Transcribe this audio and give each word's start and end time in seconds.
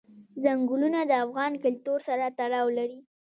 ځنګلونه 0.43 0.99
د 1.05 1.11
افغان 1.25 1.53
کلتور 1.63 1.99
سره 2.07 2.25
تړاو 2.39 2.67
لري. 2.77 2.99